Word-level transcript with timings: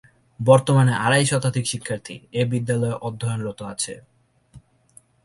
বর্তমানে 0.39 0.93
আড়াই 0.97 1.25
শতাধিক 1.25 1.65
শিক্ষার্থী 1.67 2.15
এ 2.33 2.43
বিদ্যালয়ে 2.45 2.99
অধ্যয়নরত 3.01 3.59
আছে। 3.73 3.93